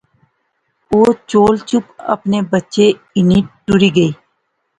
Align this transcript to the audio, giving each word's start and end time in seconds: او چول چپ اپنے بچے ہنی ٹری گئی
او 0.91 0.97
چول 1.29 1.55
چپ 1.69 1.85
اپنے 2.13 2.37
بچے 2.51 2.85
ہنی 3.15 3.39
ٹری 3.65 3.89
گئی 3.97 4.11